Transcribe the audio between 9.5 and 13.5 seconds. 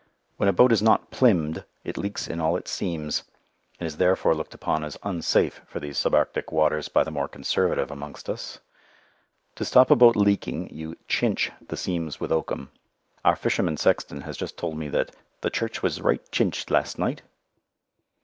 To stop a boat leaking you "chinch" the seams with oakum. Our